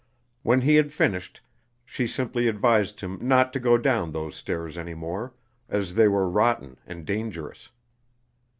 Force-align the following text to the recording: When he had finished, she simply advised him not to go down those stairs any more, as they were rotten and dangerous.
When 0.41 0.61
he 0.61 0.77
had 0.77 0.91
finished, 0.91 1.41
she 1.85 2.07
simply 2.07 2.47
advised 2.47 3.01
him 3.01 3.19
not 3.21 3.53
to 3.53 3.59
go 3.59 3.77
down 3.77 4.11
those 4.13 4.35
stairs 4.35 4.75
any 4.75 4.95
more, 4.95 5.35
as 5.69 5.93
they 5.93 6.07
were 6.07 6.27
rotten 6.27 6.79
and 6.87 7.05
dangerous. 7.05 7.69